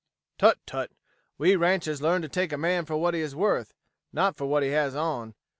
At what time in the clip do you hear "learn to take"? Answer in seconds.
2.01-2.51